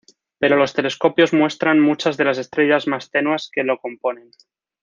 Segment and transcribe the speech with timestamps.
[0.39, 4.31] Pero los telescopios muestran muchas de las estrellas más tenues que lo componen.